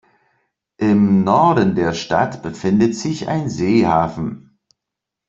[0.77, 4.57] Im Norden der Stadt befindet sich ein Seehafen.